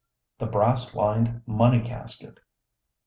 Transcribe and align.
THE 0.39 0.47
BRASS 0.47 0.95
LINED 0.95 1.43
MONEY 1.45 1.81
CASKET. 1.81 2.39